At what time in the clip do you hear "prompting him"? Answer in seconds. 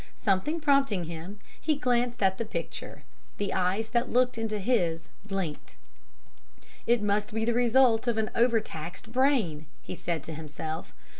0.59-1.39